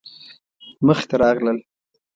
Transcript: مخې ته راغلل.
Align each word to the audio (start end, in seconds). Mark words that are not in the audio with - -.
مخې 0.85 1.05
ته 1.09 1.15
راغلل. 1.21 1.57